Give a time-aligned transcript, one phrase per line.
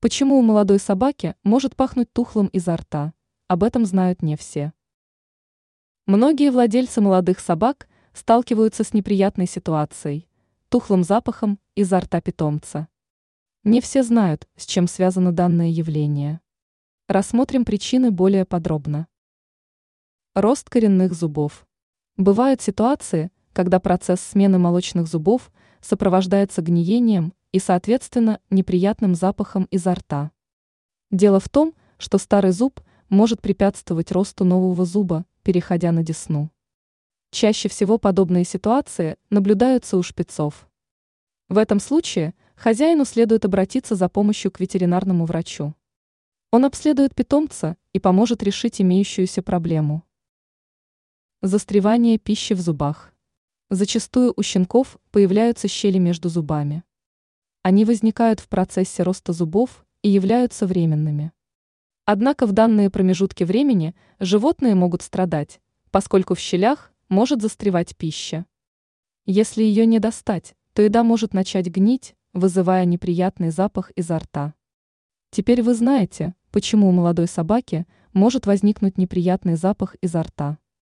[0.00, 3.14] Почему у молодой собаки может пахнуть тухлым изо рта?
[3.48, 4.72] Об этом знают не все.
[6.06, 10.28] Многие владельцы молодых собак сталкиваются с неприятной ситуацией–
[10.68, 12.86] тухлым запахом изо рта питомца.
[13.64, 16.40] Не все знают, с чем связано данное явление.
[17.08, 19.08] Рассмотрим причины более подробно.
[20.36, 21.66] Рост коренных зубов.
[22.16, 30.32] Бывают ситуации, когда процесс смены молочных зубов сопровождается гниением и, соответственно, неприятным запахом изо рта.
[31.10, 36.50] Дело в том, что старый зуб может препятствовать росту нового зуба, переходя на десну.
[37.30, 40.68] Чаще всего подобные ситуации наблюдаются у шпицов.
[41.48, 45.74] В этом случае хозяину следует обратиться за помощью к ветеринарному врачу.
[46.50, 50.04] Он обследует питомца и поможет решить имеющуюся проблему.
[51.42, 53.12] Застревание пищи в зубах.
[53.70, 56.82] Зачастую у щенков появляются щели между зубами.
[57.68, 61.32] Они возникают в процессе роста зубов и являются временными.
[62.06, 68.46] Однако в данные промежутки времени животные могут страдать, поскольку в щелях может застревать пища.
[69.26, 74.54] Если ее не достать, то еда может начать гнить, вызывая неприятный запах изо рта.
[75.30, 80.56] Теперь вы знаете, почему у молодой собаки может возникнуть неприятный запах изо рта.